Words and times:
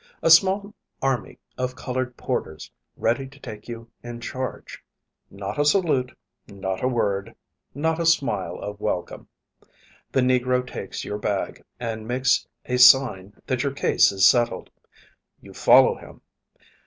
A 0.23 0.31
small 0.31 0.73
army 0.99 1.37
of 1.59 1.75
colored 1.75 2.17
porters 2.17 2.71
ready 2.97 3.27
to 3.27 3.39
take 3.39 3.67
you 3.67 3.87
in 4.01 4.19
charge. 4.19 4.83
Not 5.29 5.59
a 5.59 5.63
salute, 5.63 6.17
not 6.47 6.83
a 6.83 6.87
word, 6.87 7.35
not 7.75 7.99
a 7.99 8.05
smile 8.07 8.57
of 8.57 8.79
welcome. 8.81 9.27
The 10.11 10.21
negro 10.21 10.65
takes 10.65 11.03
your 11.05 11.19
bag 11.19 11.61
and 11.79 12.07
makes 12.07 12.47
a 12.65 12.77
sign 12.77 13.39
that 13.45 13.61
your 13.61 13.73
case 13.73 14.11
is 14.11 14.25
settled. 14.25 14.71
You 15.39 15.53
follow 15.53 15.93
him. 15.99 16.21